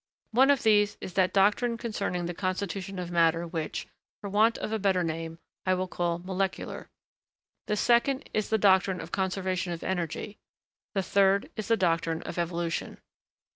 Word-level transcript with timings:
One 0.31 0.49
of 0.49 0.63
these 0.63 0.97
is 0.99 1.13
that 1.13 1.31
doctrine 1.31 1.77
concerning 1.77 2.25
the 2.25 2.33
constitution 2.33 2.97
of 2.97 3.11
matter 3.11 3.45
which, 3.45 3.87
for 4.19 4.31
want 4.31 4.57
of 4.57 4.71
a 4.73 4.79
better 4.79 5.03
name, 5.03 5.37
I 5.63 5.75
will 5.75 5.87
call 5.87 6.17
'molecular;' 6.17 6.89
the 7.67 7.75
second 7.77 8.27
is 8.33 8.49
the 8.49 8.57
doctrine 8.57 8.99
of 8.99 9.11
conservation 9.11 9.73
of 9.73 9.83
energy; 9.83 10.39
the 10.95 11.03
third 11.03 11.51
is 11.55 11.67
the 11.67 11.77
doctrine 11.77 12.23
of 12.23 12.39
evolution. 12.39 12.97